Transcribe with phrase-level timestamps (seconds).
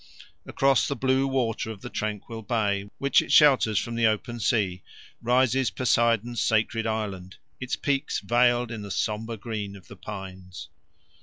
[0.47, 4.81] Across the blue water of the tranquil bay, which it shelters from the open sea,
[5.21, 10.69] rises Poseidon's sacred island, its peaks veiled in the sombre green of the pines.